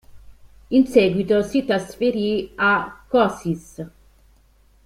In 0.69 0.87
seguito 0.87 1.43
si 1.43 1.63
trasferì 1.63 2.51
a 2.55 3.03
Košice. 3.07 3.89